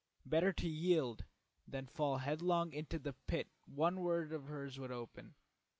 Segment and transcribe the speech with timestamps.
[0.25, 1.25] Better to yield
[1.67, 5.35] than fall headlong into the pit one word of hers would open.